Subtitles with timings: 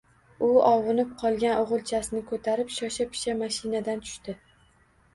[0.45, 4.41] U ovunib qolgan o‘g‘ilchasini ko‘tarib shosha-pisha mashinadan tushdi.